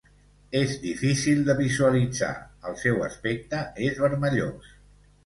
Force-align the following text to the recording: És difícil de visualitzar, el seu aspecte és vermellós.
És 0.59 0.71
difícil 0.85 1.43
de 1.49 1.55
visualitzar, 1.59 2.29
el 2.71 2.79
seu 2.85 2.97
aspecte 3.09 3.61
és 3.89 4.01
vermellós. 4.07 4.73